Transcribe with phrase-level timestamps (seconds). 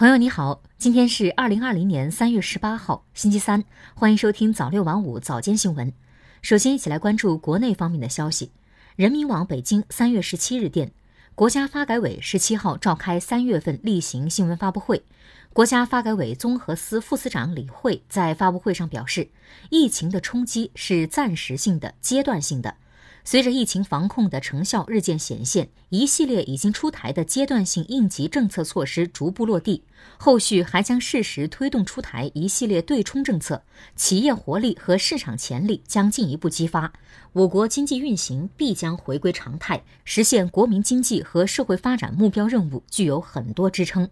[0.00, 3.62] 朋友你好，今天是二零二零年三月十八号，星期三，
[3.92, 5.92] 欢迎收听早六晚五早间新闻。
[6.40, 8.50] 首先，一起来关注国内方面的消息。
[8.96, 10.92] 人民网北京三月十七日电，
[11.34, 15.04] 国家发改委十七号召开三月份例行新闻发布会。
[15.52, 19.28] 国家发改委综合司副司长李慧在发布会上表示，
[19.68, 22.76] 疫情的冲击是暂时性的、阶段性的。
[23.24, 29.84] 随着疫情防控的成效日渐显现，一系列已经出台的阶段性应急政策措施逐步落地，
[30.16, 33.62] 后续还将适时推动出台一系列对冲政策，
[33.94, 36.92] 企业活力和市场潜力将进一步激发，
[37.32, 44.08] 我国经济运行必将回归常态，实现国民经济和社会发展目标任务具有很多支撑。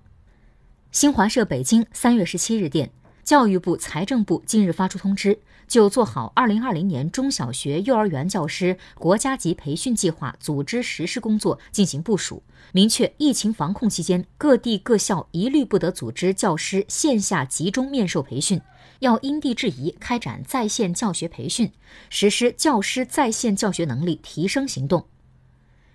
[0.90, 2.90] 新华社北京三月十七日电。
[3.28, 12.42] 教育部、财政部近日发出通知，就做好二零二零年中小学、幼儿园教师国家级培训计划组织实施工作进行部署，
[12.73, 18.59] 明确疫情防控期间各地各校一律不得组织教师线下集中面授培训，
[19.01, 21.71] 要因地制宜开展在线教学培训，
[22.09, 25.04] 实施教师在线教学能力提升行动。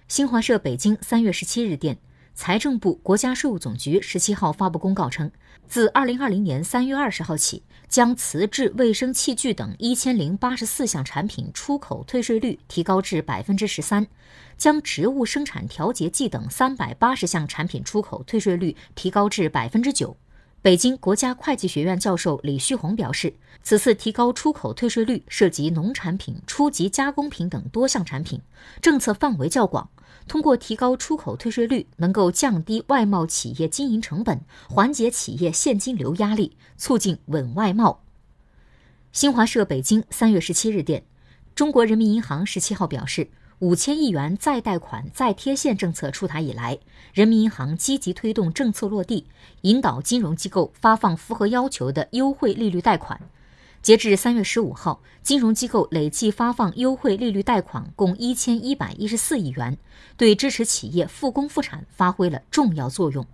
[0.08, 1.98] 新华社北京三月十七日电。
[2.36, 5.32] 财政部、国家税务总局十七号发布公告称，
[5.68, 14.08] 自二零二零年三月二十号起，将瓷质卫生器具等一千零八十四项产品出口退税率提高至百分之十三，
[14.58, 20.18] 将植物生产调节剂等三百八十项产品出口退税率提高至百分之九。
[20.64, 23.34] 北京国家会计学院教授李旭红表示，
[23.64, 28.40] 此次提高出口退税率涉及农产品、初级加工品等多项产品，
[28.82, 29.90] 政策范围较广。
[30.26, 34.40] 通过提高出口退税率，能够降低外贸企业经营成本，
[34.70, 38.02] 缓解企业现金流压力，促进稳外贸。
[39.12, 41.04] 新华社北京三月十七日电，
[41.54, 43.30] 中国人民银行十七号表示，
[43.64, 46.78] 五千亿元再贷款再贴现政策出台以来，
[47.14, 49.26] 人民银行积极推动政策落地，
[49.62, 53.22] 引导金融机构发放符合要求的优惠利率贷款。
[53.82, 59.78] 截至三月十五号，金融机构累计发放优惠利率贷款共一千一百一十四亿元，
[60.18, 63.26] 对支持企业复工复产发挥了重要作用。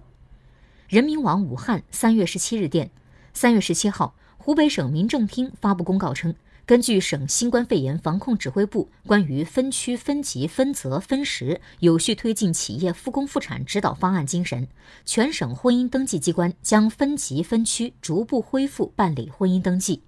[0.88, 2.92] 人民网武汉三月十七日电，
[3.34, 6.36] 三月十七号，湖北省民政厅发布公告称，
[6.70, 14.68] 根据省新冠肺炎防控指挥部关于分区分级分责分时有序推进企业复工复产指导方案精神，
[15.04, 20.04] 全省婚姻登记机关将分级分区逐步恢复办理婚姻登记。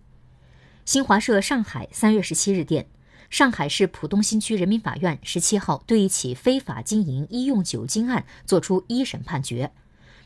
[0.86, 2.86] 新华社上海三月十七日电，
[3.32, 9.72] 上海市浦东新区人民法院十七号对一起非法经营医用酒精案作出一审判决，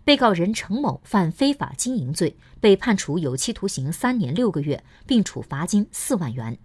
[0.06, 6.60] 被告人程某犯非法经营罪，被判处有期徒刑三年六个月，并处罚金四万元。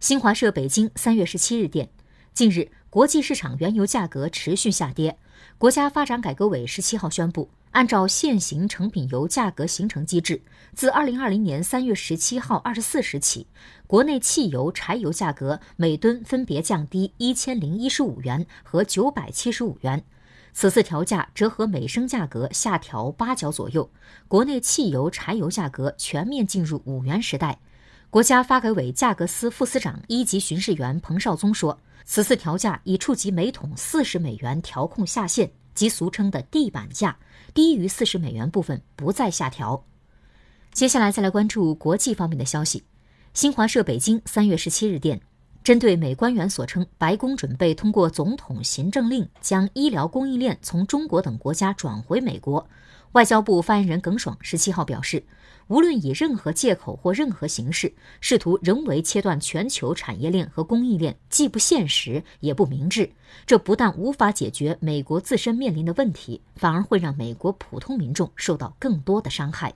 [0.00, 1.90] 新华社北京三月十七日电，
[2.32, 5.18] 近日国际市场原油价格持续下跌，
[5.58, 7.50] 国家发展改革委十七号宣布。
[7.72, 10.40] 按照现行成品油价格形成机制，
[10.74, 13.46] 自二零二零年三月十七号二十四时起，
[13.86, 20.02] 国内汽油、柴油价格每吨分别降低一千零一十五元和九百七十五元。
[20.52, 23.90] 此次调价折合每升价格下调八角左右，
[24.26, 27.58] 国内汽油、柴油价格全面进入五元时代。
[28.10, 35.50] 国家发改委价格司副司长、一级巡视员彭绍宗说，此次调价已触及每桶四十美元调控下限。
[35.74, 37.16] 即俗称的地板价，
[37.54, 39.84] 低于四十美元部分不再下调。
[40.72, 42.82] 接下来再来关注国际方面的消息。
[43.32, 45.20] 新华社北京三月十七日电，
[45.68, 52.66] 针对美官员所称白宫准备通过总统行政令将医疗供应链从中国等国家转回美国，
[53.12, 55.22] 外交部发言人耿爽十七号表示。
[55.66, 57.92] 无论以任何借口或任何形式
[58.22, 63.10] 试图人为切断全球产业链和供应链，既不现实也不明智。
[63.44, 69.74] 这不但无法解决美国自身面临的问题，反而会让美国普通民众受到更多的伤害。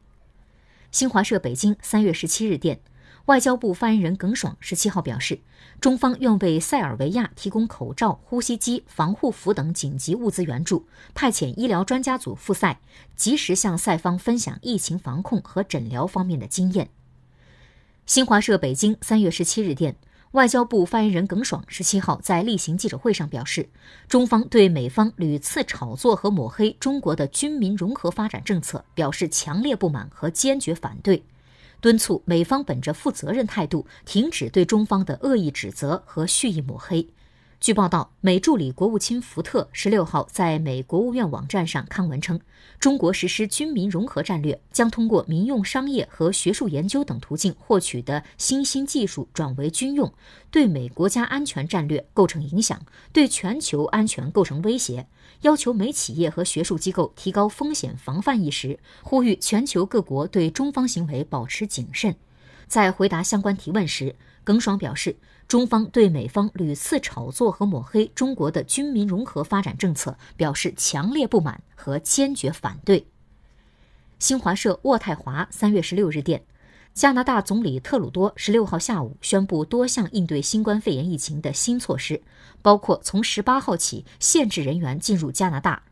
[0.91, 2.81] 新华社北京三月十七日电。
[3.27, 5.39] 外交部发言人耿爽十七号表示，
[5.81, 12.81] 中方愿为塞尔维亚提供口罩、呼吸机、防护服等紧急物资援助，派遣医疗专家组赴塞，
[13.15, 16.89] 及时向塞方分享疫情防控和诊疗方面的经验。
[18.07, 19.97] 新华社北京三月十七日电。
[20.33, 23.69] 外交部发言人耿爽十七号在例行记者会上表示，
[24.09, 31.23] 中方对美方屡次炒作和抹黑中国的军民融合发展政策表示强烈不满和坚决反对。
[31.83, 37.07] 敦促美方本着负责任态度，停止对中方的恶意指责和蓄意抹黑。
[37.63, 42.41] 据报道，美助理国务卿福特十六号在美国务院网站上刊文称，
[42.81, 50.13] 中国实施军民融合战略将通过民用商业和学术研究等途径获取的新兴技术转为军用，
[50.51, 55.07] 对美国家安全战略构成影响，对全球安全构成威胁，
[55.43, 62.17] 要求美企业和学术机构提高风险防范意识，呼吁全球各国对中方行为保持谨慎。
[62.67, 65.15] 在回答相关提问时，耿爽表示。
[65.53, 73.07] 中方对美方屡次炒作和抹黑中国的军民融合发展政策表示强烈不满和坚决反对。
[74.19, 76.43] 新华社渥太华三月十六日电，
[76.95, 82.23] 加拿大总理特鲁多十六号下午宣布多项应对新冠肺炎疫情的新措施，
[82.63, 85.83] 包括从十八号起限制人员进入加拿大。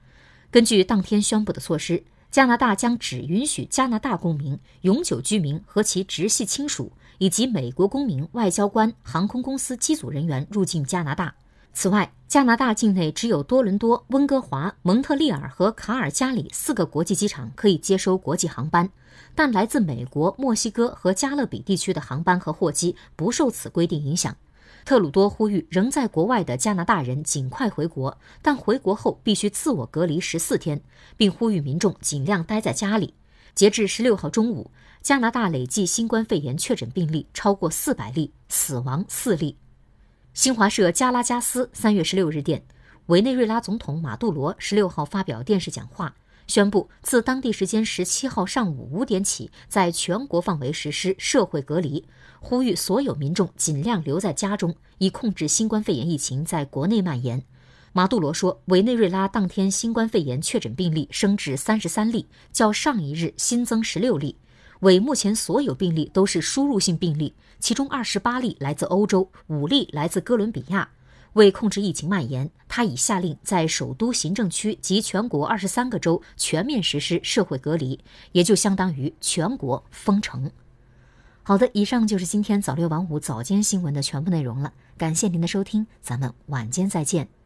[0.50, 2.02] 根据当天宣布的措施。
[2.30, 11.34] 加拿大将只允许加拿大公民、永久居民和其直系亲属，以及美国公民、外交官、航空公司机组人员入境加拿大。
[11.74, 18.88] 此外，加拿大境内只有多伦多、温哥华、蒙特利尔和卡尔加里四个国际机场可以接收国际航班，
[19.34, 24.34] 但来自美国、墨西哥和加勒比地区的航班和货机不受此规定影响。
[24.86, 30.80] 特鲁多呼吁仍在国外的加拿大人尽快回国，但回国后必须自我隔离十四天，
[31.18, 33.12] 并呼吁民众尽量待在家里。
[33.54, 34.70] 截至十六号中午，
[35.02, 39.56] 加拿大累计新冠肺炎确诊病例超过四百例，死亡四例。
[40.32, 42.64] 新华社加拉加斯三月十六日电，
[43.06, 46.14] 委内瑞拉总统马杜罗十六号发表电视讲话。
[46.46, 52.04] 宣布自当地时间十七号上午五点起，在全国范围实施社会隔离，
[52.40, 57.44] 呼吁所有民众尽量留在家中，以控制新冠肺炎疫情在国内蔓延。
[57.92, 64.36] 马杜罗说，委内瑞拉当天新冠肺炎确诊病例升至三十三例，较上一日新增十六例。
[64.80, 70.88] 为目前所有病例都是输入性病例，其中二十八例来自欧洲，五例来自哥伦比亚。
[71.32, 77.98] 为控制疫情蔓延，他已下令在首都行政区及全国二十三个州全面实施社会隔离，
[78.32, 80.50] 也就相当于全国封城。
[81.42, 84.72] 好的，以上就是今天早六晚五早间新闻的全部内容了。
[84.96, 87.39] 感谢您的收听，咱们晚间再见。